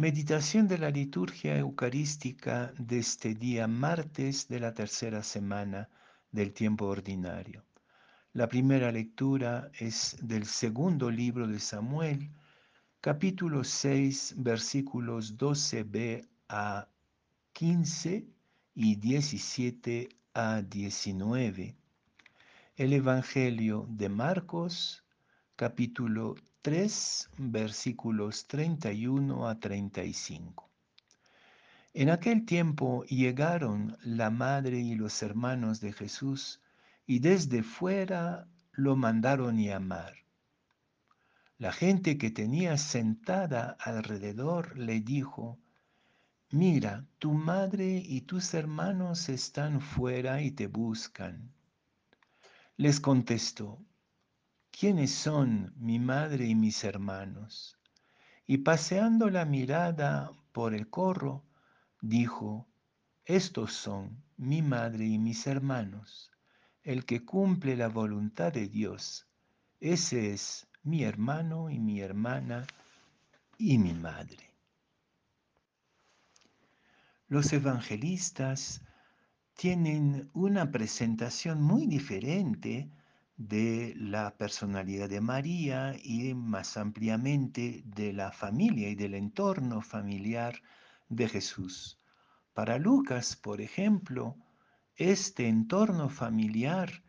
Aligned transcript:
Meditación 0.00 0.66
de 0.66 0.78
la 0.78 0.88
liturgia 0.88 1.58
eucarística 1.58 2.72
de 2.78 3.00
este 3.00 3.34
día 3.34 3.66
martes 3.66 4.48
de 4.48 4.58
la 4.58 4.72
tercera 4.72 5.22
semana 5.22 5.90
del 6.32 6.54
tiempo 6.54 6.86
ordinario. 6.86 7.66
La 8.32 8.48
primera 8.48 8.90
lectura 8.90 9.70
es 9.78 10.16
del 10.22 10.46
segundo 10.46 11.10
libro 11.10 11.46
de 11.46 11.60
Samuel, 11.60 12.30
capítulo 13.02 13.62
6, 13.62 14.36
versículos 14.38 15.36
12b 15.36 16.26
a 16.48 16.88
15 17.52 18.26
y 18.74 18.96
17 18.96 20.08
a 20.32 20.62
19. 20.62 21.76
El 22.76 22.92
Evangelio 22.94 23.86
de 23.90 24.08
Marcos, 24.08 25.04
capítulo 25.60 26.36
3, 26.62 27.28
versículos 27.36 28.46
31 28.46 29.46
a 29.46 29.60
35. 29.60 30.70
En 31.92 32.08
aquel 32.08 32.46
tiempo 32.46 33.04
llegaron 33.04 33.94
la 34.02 34.30
madre 34.30 34.78
y 34.78 34.94
los 34.94 35.22
hermanos 35.22 35.82
de 35.82 35.92
Jesús 35.92 36.62
y 37.06 37.18
desde 37.18 37.62
fuera 37.62 38.48
lo 38.72 38.96
mandaron 38.96 39.58
llamar. 39.58 40.14
La 41.58 41.72
gente 41.72 42.16
que 42.16 42.30
tenía 42.30 42.78
sentada 42.78 43.76
alrededor 43.80 44.78
le 44.78 45.00
dijo, 45.00 45.58
Mira, 46.50 47.04
tu 47.18 47.34
madre 47.34 48.02
y 48.02 48.22
tus 48.22 48.54
hermanos 48.54 49.28
están 49.28 49.82
fuera 49.82 50.40
y 50.40 50.52
te 50.52 50.68
buscan. 50.68 51.52
Les 52.78 52.98
contestó, 52.98 53.84
¿quiénes 54.70 55.12
son 55.12 55.72
mi 55.76 55.98
madre 55.98 56.46
y 56.46 56.54
mis 56.54 56.84
hermanos? 56.84 57.78
Y 58.46 58.58
paseando 58.58 59.30
la 59.30 59.44
mirada 59.44 60.32
por 60.52 60.74
el 60.74 60.88
corro, 60.88 61.44
dijo, 62.00 62.66
estos 63.24 63.72
son 63.72 64.22
mi 64.36 64.62
madre 64.62 65.06
y 65.06 65.18
mis 65.18 65.46
hermanos. 65.46 66.30
El 66.82 67.04
que 67.04 67.24
cumple 67.24 67.76
la 67.76 67.88
voluntad 67.88 68.52
de 68.52 68.68
Dios, 68.68 69.26
ese 69.78 70.32
es 70.32 70.66
mi 70.82 71.04
hermano 71.04 71.70
y 71.70 71.78
mi 71.78 72.00
hermana 72.00 72.66
y 73.58 73.78
mi 73.78 73.92
madre. 73.92 74.54
Los 77.28 77.52
evangelistas 77.52 78.82
tienen 79.54 80.30
una 80.32 80.70
presentación 80.70 81.62
muy 81.62 81.86
diferente 81.86 82.90
de 83.40 83.94
la 83.96 84.36
personalidad 84.36 85.08
de 85.08 85.22
María 85.22 85.96
y 86.02 86.34
más 86.34 86.76
ampliamente 86.76 87.82
de 87.86 88.12
la 88.12 88.32
familia 88.32 88.90
y 88.90 88.94
del 88.94 89.14
entorno 89.14 89.80
familiar 89.80 90.60
de 91.08 91.26
Jesús. 91.26 91.98
Para 92.52 92.78
Lucas, 92.78 93.36
por 93.36 93.62
ejemplo, 93.62 94.36
este 94.94 95.48
entorno 95.48 96.10
familiar 96.10 97.02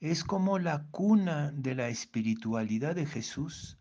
es 0.00 0.24
como 0.24 0.58
la 0.58 0.86
cuna 0.90 1.52
de 1.52 1.74
la 1.74 1.88
espiritualidad 1.88 2.94
de 2.94 3.04
Jesús, 3.04 3.78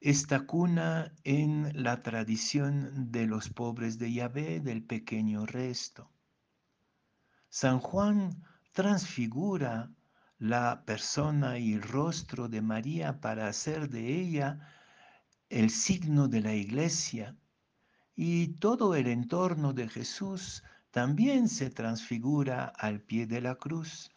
esta 0.00 0.46
cuna 0.46 1.12
en 1.24 1.72
la 1.74 2.02
tradición 2.02 3.12
de 3.12 3.26
los 3.26 3.50
pobres 3.50 3.98
de 3.98 4.14
Yahvé, 4.14 4.60
del 4.60 4.82
pequeño 4.82 5.44
resto. 5.44 6.10
San 7.50 7.80
Juan 7.80 8.42
transfigura 8.72 9.90
la 10.42 10.84
persona 10.84 11.56
y 11.56 11.74
el 11.74 11.82
rostro 11.82 12.48
de 12.48 12.60
María 12.60 13.20
para 13.20 13.46
hacer 13.46 13.88
de 13.88 14.20
ella 14.20 14.58
el 15.50 15.70
signo 15.70 16.26
de 16.26 16.40
la 16.40 16.52
iglesia. 16.52 17.36
Y 18.16 18.48
todo 18.54 18.96
el 18.96 19.06
entorno 19.06 19.72
de 19.72 19.88
Jesús 19.88 20.64
también 20.90 21.48
se 21.48 21.70
transfigura 21.70 22.64
al 22.64 23.00
pie 23.00 23.28
de 23.28 23.40
la 23.40 23.54
cruz, 23.54 24.10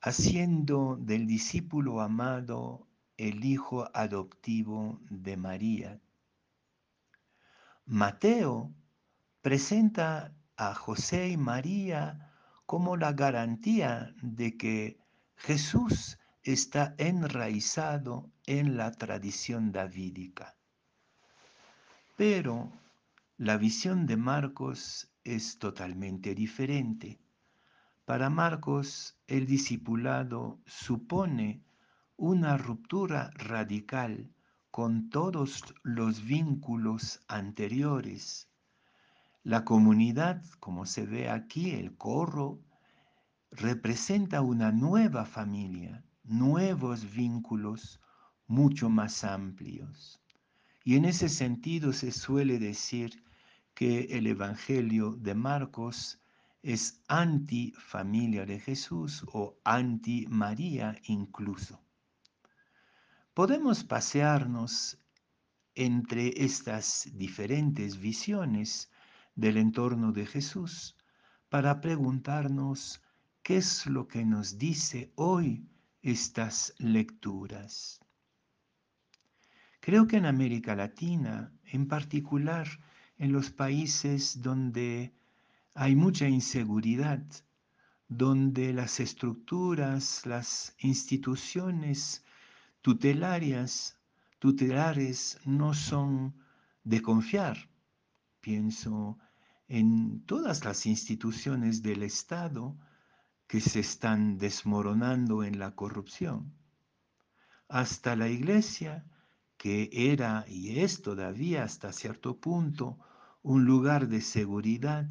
haciendo 0.00 0.96
del 0.96 1.28
discípulo 1.28 2.00
amado 2.00 2.88
el 3.16 3.44
hijo 3.44 3.88
adoptivo 3.94 4.98
de 5.10 5.36
María. 5.36 6.00
Mateo 7.86 8.74
presenta 9.42 10.34
a 10.56 10.74
José 10.74 11.28
y 11.28 11.36
María 11.36 12.32
como 12.66 12.96
la 12.96 13.12
garantía 13.12 14.12
de 14.22 14.56
que 14.56 15.01
Jesús 15.36 16.18
está 16.42 16.94
enraizado 16.98 18.30
en 18.46 18.76
la 18.76 18.92
tradición 18.92 19.72
davídica. 19.72 20.56
Pero 22.16 22.72
la 23.38 23.56
visión 23.56 24.06
de 24.06 24.16
Marcos 24.16 25.10
es 25.24 25.58
totalmente 25.58 26.34
diferente. 26.34 27.18
Para 28.04 28.30
Marcos, 28.30 29.16
el 29.26 29.46
discipulado 29.46 30.60
supone 30.66 31.62
una 32.16 32.56
ruptura 32.56 33.30
radical 33.34 34.30
con 34.70 35.10
todos 35.10 35.62
los 35.82 36.24
vínculos 36.24 37.20
anteriores 37.28 38.48
la 39.44 39.64
comunidad, 39.64 40.44
como 40.60 40.86
se 40.86 41.04
ve 41.04 41.28
aquí, 41.28 41.72
el 41.72 41.96
corro, 41.96 42.60
representa 43.52 44.40
una 44.40 44.72
nueva 44.72 45.24
familia, 45.26 46.02
nuevos 46.24 47.12
vínculos 47.14 48.00
mucho 48.46 48.88
más 48.88 49.24
amplios. 49.24 50.20
Y 50.84 50.96
en 50.96 51.04
ese 51.04 51.28
sentido 51.28 51.92
se 51.92 52.12
suele 52.12 52.58
decir 52.58 53.22
que 53.74 54.04
el 54.10 54.26
Evangelio 54.26 55.12
de 55.12 55.34
Marcos 55.34 56.20
es 56.62 57.02
anti-familia 57.08 58.46
de 58.46 58.58
Jesús 58.58 59.24
o 59.32 59.58
anti-María 59.64 60.96
incluso. 61.04 61.80
Podemos 63.34 63.84
pasearnos 63.84 64.98
entre 65.74 66.44
estas 66.44 67.10
diferentes 67.14 67.98
visiones 67.98 68.90
del 69.34 69.56
entorno 69.56 70.12
de 70.12 70.26
Jesús 70.26 70.96
para 71.48 71.80
preguntarnos 71.80 73.02
qué 73.42 73.56
es 73.58 73.86
lo 73.86 74.06
que 74.06 74.24
nos 74.24 74.58
dice 74.58 75.12
hoy 75.16 75.66
estas 76.02 76.74
lecturas. 76.78 78.00
Creo 79.80 80.06
que 80.06 80.16
en 80.16 80.26
América 80.26 80.76
Latina, 80.76 81.52
en 81.64 81.88
particular 81.88 82.68
en 83.18 83.32
los 83.32 83.50
países 83.50 84.40
donde 84.40 85.12
hay 85.74 85.96
mucha 85.96 86.28
inseguridad, 86.28 87.24
donde 88.08 88.72
las 88.72 89.00
estructuras, 89.00 90.26
las 90.26 90.74
instituciones 90.78 92.24
tutelarias, 92.80 93.96
tutelares 94.38 95.38
no 95.44 95.72
son 95.74 96.34
de 96.84 97.00
confiar, 97.00 97.68
Pienso 98.42 99.18
en 99.68 100.26
todas 100.26 100.64
las 100.64 100.84
instituciones 100.84 101.80
del 101.80 102.02
Estado 102.02 102.76
que 103.52 103.60
se 103.60 103.80
están 103.80 104.38
desmoronando 104.38 105.44
en 105.44 105.58
la 105.58 105.74
corrupción. 105.74 106.54
Hasta 107.68 108.16
la 108.16 108.30
iglesia, 108.30 109.04
que 109.58 109.90
era 109.92 110.46
y 110.48 110.80
es 110.80 111.02
todavía 111.02 111.62
hasta 111.62 111.92
cierto 111.92 112.40
punto 112.40 112.98
un 113.42 113.66
lugar 113.66 114.08
de 114.08 114.22
seguridad, 114.22 115.06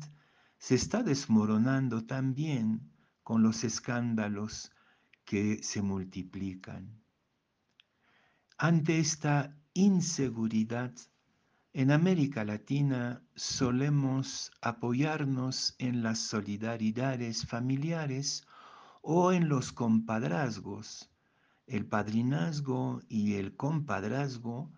se 0.58 0.74
está 0.74 1.04
desmoronando 1.04 2.08
también 2.08 2.92
con 3.22 3.44
los 3.44 3.64
escándalos 3.64 4.72
que 5.24 5.62
se 5.62 5.84
multiplican. 5.84 7.00
Ante 8.58 8.98
esta 8.98 9.56
inseguridad, 9.76 10.96
en 11.74 11.92
América 11.92 12.44
Latina 12.44 13.24
solemos 13.34 14.52
apoyarnos 14.62 15.76
en 15.80 16.04
las 16.04 16.20
solidaridades 16.20 17.46
familiares 17.46 18.46
o 19.02 19.32
en 19.32 19.48
los 19.48 19.72
compadrazgos, 19.72 21.10
el 21.68 21.86
padrinazgo 21.86 23.02
y 23.08 23.36
el 23.36 23.56
compadrazgo 23.56 24.70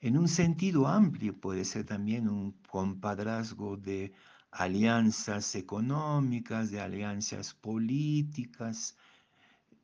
en 0.00 0.18
un 0.18 0.28
sentido 0.28 0.88
amplio 0.88 1.40
puede 1.40 1.64
ser 1.64 1.86
también 1.86 2.28
un 2.28 2.52
compadrazgo 2.68 3.76
de 3.76 4.12
alianzas 4.50 5.54
económicas, 5.54 6.70
de 6.70 6.80
alianzas 6.80 7.54
políticas, 7.54 8.96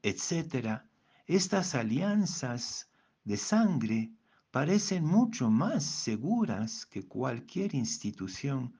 etc. 0.03 0.82
Estas 1.26 1.75
alianzas 1.75 2.91
de 3.25 3.37
sangre 3.37 4.12
parecen 4.50 5.05
mucho 5.05 5.50
más 5.50 5.85
seguras 5.85 6.87
que 6.87 7.06
cualquier 7.06 7.75
institución 7.75 8.75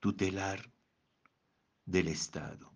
tutelar 0.00 0.72
del 1.86 2.08
Estado. 2.08 2.72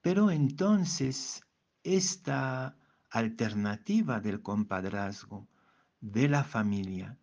Pero 0.00 0.30
entonces 0.30 1.42
esta 1.82 2.76
alternativa 3.10 4.20
del 4.20 4.40
compadrazgo, 4.42 5.48
de 6.00 6.28
la 6.28 6.44
familia, 6.44 7.18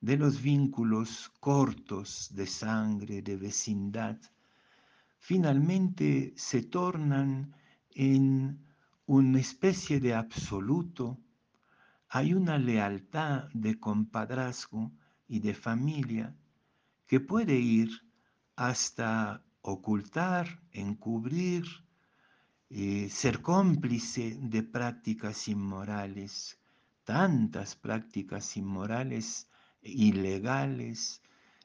de 0.00 0.16
los 0.16 0.42
vínculos 0.42 1.30
cortos 1.40 2.28
de 2.32 2.46
sangre, 2.46 3.22
de 3.22 3.36
vecindad, 3.36 4.18
finalmente 5.18 6.32
se 6.36 6.62
tornan 6.62 7.54
en 7.90 8.66
una 9.06 9.38
especie 9.38 10.00
de 10.00 10.14
absoluto. 10.14 11.18
Hay 12.14 12.34
una 12.34 12.58
lealtad 12.58 13.44
de 13.54 13.80
compadrazgo 13.80 14.92
y 15.26 15.40
de 15.40 15.54
familia 15.54 16.36
que 17.06 17.20
puede 17.20 17.54
ir 17.54 17.88
hasta 18.54 19.42
ocultar, 19.62 20.60
encubrir, 20.72 21.64
eh, 22.68 23.08
ser 23.08 23.40
cómplice 23.40 24.36
de 24.38 24.62
prácticas 24.62 25.48
inmorales, 25.48 26.58
tantas 27.04 27.76
prácticas 27.76 28.58
inmorales 28.58 29.48
ilegales, 29.80 31.22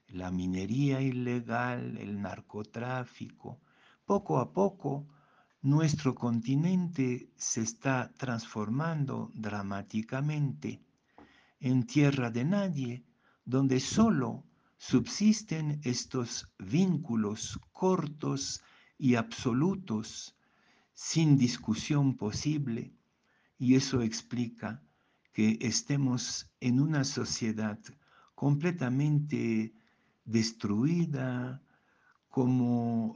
la 0.07 0.31
minería 0.31 1.01
ilegal, 1.01 1.97
el 1.97 2.21
narcotráfico. 2.21 3.59
Poco 4.05 4.37
a 4.37 4.53
poco 4.53 5.09
nuestro 5.61 6.13
continente 6.13 7.29
se 7.35 7.61
está 7.61 8.11
transformando 8.17 9.31
dramáticamente 9.33 10.81
en 11.59 11.85
tierra 11.85 12.29
de 12.29 12.45
nadie, 12.45 13.05
donde 13.43 13.79
solo 13.79 14.43
subsisten 14.77 15.81
estos 15.83 16.53
vínculos 16.59 17.59
cortos 17.71 18.61
y 18.97 19.15
absolutos, 19.15 20.35
sin 20.93 21.37
discusión 21.37 22.15
posible, 22.15 22.93
y 23.57 23.75
eso 23.75 24.01
explica 24.01 24.83
que 25.33 25.57
estemos 25.61 26.51
en 26.59 26.79
una 26.79 27.03
sociedad 27.03 27.79
completamente 28.35 29.73
destruida, 30.25 31.61
como 32.29 33.15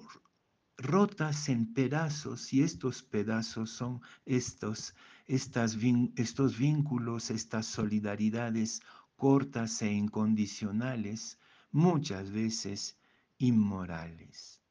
rotas 0.82 1.50
en 1.50 1.74
pedazos, 1.74 2.52
y 2.54 2.64
estos 2.64 3.04
pedazos 3.04 3.70
son 3.72 4.02
estos, 4.26 4.96
estas, 5.28 5.78
estos 6.16 6.58
vínculos, 6.58 7.30
estas 7.30 7.66
solidaridades 7.68 8.82
cortas 9.16 9.82
e 9.82 9.92
incondicionales, 9.92 11.40
muchas 11.72 12.32
veces 12.32 12.98
inmorales. 13.38 14.62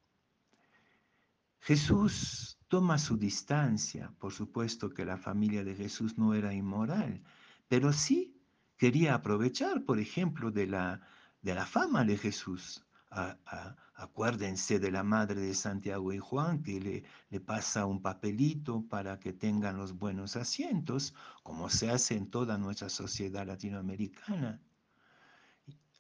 Jesús 1.61 2.59
toma 2.69 2.99
su 2.99 3.17
distancia, 3.17 4.13
por 4.19 4.33
supuesto 4.33 4.91
que 4.91 5.05
la 5.05 5.17
familia 5.17 5.63
de 5.63 5.75
Jesús 5.75 6.19
no 6.19 6.35
era 6.35 6.53
inmoral, 6.53 7.23
pero 7.69 7.93
sí 7.93 8.37
quería 8.77 9.15
aprovechar, 9.15 9.85
por 9.85 9.99
ejemplo, 9.99 10.51
de 10.51 10.67
la, 10.67 11.07
de 11.43 11.55
la 11.55 11.67
fama 11.67 12.05
de 12.05 12.17
Jesús. 12.17 12.85
Acuérdense 13.11 14.79
de 14.79 14.91
la 14.91 15.03
madre 15.03 15.41
de 15.41 15.55
Santiago 15.55 16.13
y 16.13 16.19
Juan 16.19 16.63
que 16.63 16.81
le, 16.81 17.05
le 17.31 17.41
pasa 17.41 17.87
un 17.87 18.01
papelito 18.01 18.83
para 18.89 19.19
que 19.19 19.33
tengan 19.33 19.77
los 19.77 19.99
buenos 19.99 20.37
asientos, 20.37 21.15
como 21.43 21.69
se 21.69 21.91
hace 21.91 22.17
en 22.17 22.31
toda 22.31 22.57
nuestra 22.57 22.89
sociedad 22.89 23.47
latinoamericana. 23.47 24.61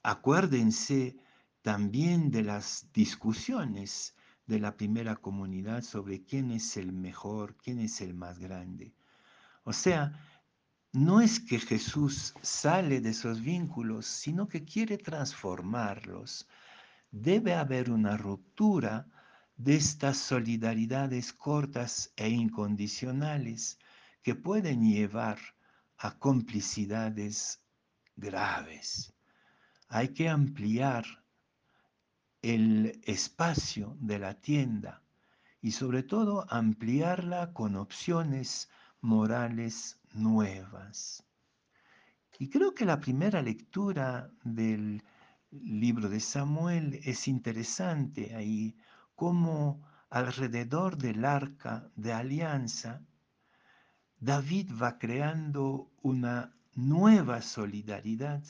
Acuérdense 0.02 1.16
también 1.62 2.30
de 2.30 2.42
las 2.42 2.88
discusiones 2.92 4.14
de 4.46 4.58
la 4.58 4.76
primera 4.76 5.16
comunidad 5.16 5.82
sobre 5.82 6.24
quién 6.24 6.50
es 6.50 6.76
el 6.76 6.92
mejor, 6.92 7.56
quién 7.56 7.78
es 7.78 8.00
el 8.00 8.14
más 8.14 8.38
grande. 8.38 8.94
O 9.64 9.72
sea, 9.72 10.12
no 10.92 11.20
es 11.20 11.38
que 11.38 11.60
Jesús 11.60 12.34
sale 12.42 13.00
de 13.00 13.10
esos 13.10 13.40
vínculos, 13.42 14.06
sino 14.06 14.48
que 14.48 14.64
quiere 14.64 14.98
transformarlos. 14.98 16.48
Debe 17.10 17.54
haber 17.54 17.90
una 17.90 18.16
ruptura 18.16 19.08
de 19.56 19.76
estas 19.76 20.16
solidaridades 20.16 21.32
cortas 21.32 22.12
e 22.16 22.28
incondicionales 22.28 23.78
que 24.22 24.34
pueden 24.34 24.82
llevar 24.82 25.38
a 25.98 26.18
complicidades 26.18 27.60
graves. 28.16 29.12
Hay 29.88 30.08
que 30.08 30.28
ampliar 30.28 31.04
el 32.42 33.00
espacio 33.04 33.96
de 34.00 34.18
la 34.18 34.34
tienda 34.34 35.02
y 35.60 35.72
sobre 35.72 36.02
todo 36.02 36.46
ampliarla 36.48 37.52
con 37.52 37.76
opciones 37.76 38.70
morales 39.00 40.00
nuevas. 40.12 41.24
Y 42.38 42.48
creo 42.48 42.74
que 42.74 42.86
la 42.86 43.00
primera 43.00 43.42
lectura 43.42 44.30
del 44.42 45.02
libro 45.52 46.08
de 46.08 46.20
Samuel 46.20 47.00
es 47.04 47.26
interesante 47.26 48.34
ahí, 48.36 48.76
como 49.16 49.82
alrededor 50.08 50.96
del 50.96 51.24
arca 51.24 51.90
de 51.96 52.12
alianza, 52.12 53.02
David 54.18 54.70
va 54.80 54.98
creando 54.98 55.90
una 56.02 56.54
nueva 56.74 57.42
solidaridad, 57.42 58.44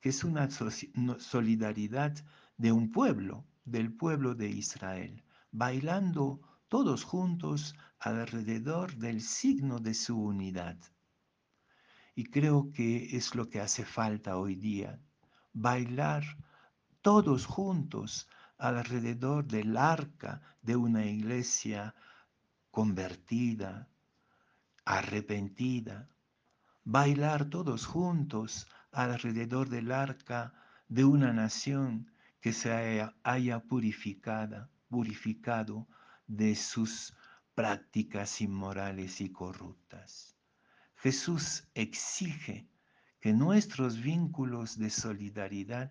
que 0.00 0.10
es 0.10 0.22
una 0.22 0.48
solidaridad 0.50 2.14
de 2.56 2.72
un 2.72 2.92
pueblo, 2.92 3.44
del 3.64 3.92
pueblo 3.92 4.34
de 4.34 4.50
Israel, 4.50 5.24
bailando 5.50 6.40
todos 6.68 7.04
juntos 7.04 7.74
alrededor 7.98 8.96
del 8.96 9.22
signo 9.22 9.80
de 9.80 9.94
su 9.94 10.20
unidad. 10.20 10.78
Y 12.14 12.24
creo 12.24 12.70
que 12.70 13.16
es 13.16 13.34
lo 13.34 13.48
que 13.48 13.60
hace 13.60 13.84
falta 13.84 14.36
hoy 14.36 14.54
día, 14.54 15.00
bailar 15.54 16.24
todos 17.00 17.46
juntos 17.46 18.28
alrededor 18.58 19.46
del 19.46 19.76
arca 19.76 20.42
de 20.62 20.76
una 20.76 21.06
iglesia 21.06 21.94
convertida, 22.70 23.88
arrepentida, 24.84 26.10
bailar 26.82 27.46
todos 27.46 27.86
juntos 27.86 28.66
alrededor 28.90 29.68
del 29.68 29.92
arca 29.92 30.52
de 30.88 31.04
una 31.04 31.32
nación 31.32 32.10
que 32.40 32.52
se 32.52 32.72
haya, 33.22 33.60
purificada, 33.60 34.70
purificado 34.88 35.86
de 36.26 36.54
sus 36.54 37.16
prácticas 37.54 38.40
inmorales 38.40 39.20
y 39.20 39.30
corruptas. 39.30 40.36
Jesús 40.96 41.68
exige 41.74 42.68
que 43.24 43.32
nuestros 43.32 44.02
vínculos 44.02 44.76
de 44.78 44.90
solidaridad 44.90 45.90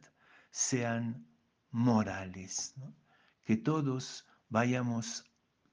sean 0.51 1.25
morales, 1.71 2.75
que 3.43 3.57
todos 3.57 4.27
vayamos 4.49 5.25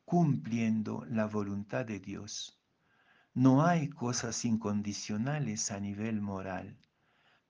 cumpliendo 0.07 1.05
la 1.11 1.27
voluntad 1.27 1.85
de 1.85 2.01
Dios. 2.01 2.59
No 3.35 3.63
hay 3.63 3.91
cosas 3.91 4.43
incondicionales 4.47 5.71
a 5.71 5.79
nivel 5.81 6.23
moral. 6.23 6.79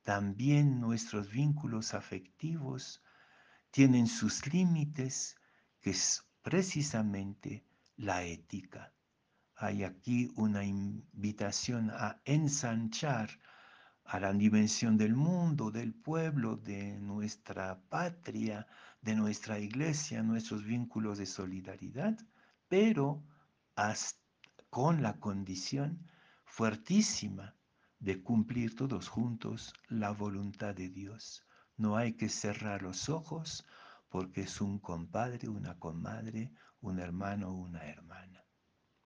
También 0.03 0.81
nuestros 0.81 1.31
vínculos 1.31 1.95
afectivos 1.95 3.05
tienen 3.71 4.09
sus 4.09 4.45
límites, 4.53 5.37
que 5.81 5.91
es 5.91 6.25
precisamente 6.43 7.65
la 7.97 8.25
ética. 8.25 8.93
Hay 9.55 9.85
aquí 9.85 10.33
una 10.35 10.65
invitación 10.65 11.93
a 11.93 12.21
ensanchar 12.25 13.31
a 14.11 14.19
la 14.19 14.33
dimensión 14.33 14.97
del 14.97 15.15
mundo, 15.15 15.71
del 15.71 15.95
pueblo, 15.95 16.57
de 16.57 16.99
nuestra 16.99 17.81
patria, 17.89 18.67
de 19.01 19.15
nuestra 19.15 19.61
iglesia, 19.61 20.21
nuestros 20.25 20.65
vínculos 20.65 21.19
de 21.19 21.27
solidaridad, 21.27 22.19
pero 22.67 23.23
con 24.69 25.01
la 25.01 25.21
condición 25.21 26.11
fuertísima 26.45 27.55
de 28.01 28.21
cumplir 28.21 28.75
todos 28.75 29.09
juntos 29.09 29.73
la 29.87 30.11
voluntad 30.11 30.75
de 30.75 30.89
Dios. 30.89 31.47
No 31.77 31.97
hay 31.97 32.15
que 32.15 32.29
cerrar 32.29 32.83
los 32.83 33.09
ojos 33.09 33.65
porque 34.09 34.41
es 34.41 34.61
un 34.61 34.81
compadre, 34.81 35.49
una 35.49 35.79
comadre, 35.79 36.51
un 36.81 36.99
hermano 36.99 37.53
una 37.53 37.87
hermana. 37.87 38.40